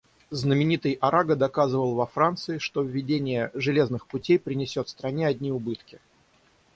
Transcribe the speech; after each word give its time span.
Знаменитый 0.31 0.93
Араго 0.95 1.35
доказывал 1.35 1.93
во 1.93 2.07
Франции, 2.07 2.57
что 2.57 2.81
введение 2.81 3.51
железных 3.53 4.07
путей 4.07 4.39
принесет 4.39 4.89
стране 4.89 5.27
одни 5.27 5.51
убытки. 5.51 5.99